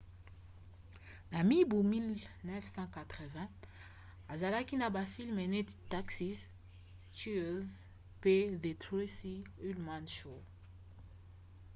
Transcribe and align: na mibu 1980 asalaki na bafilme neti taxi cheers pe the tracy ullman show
na 1.31 1.39
mibu 1.49 1.77
1980 1.83 3.41
asalaki 4.33 4.73
na 4.77 4.87
bafilme 4.95 5.43
neti 5.53 5.75
taxi 5.91 6.29
cheers 7.19 7.67
pe 8.21 8.33
the 8.63 8.71
tracy 8.83 9.35
ullman 9.67 10.05
show 10.17 10.39